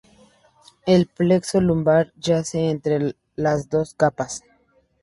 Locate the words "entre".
2.71-3.15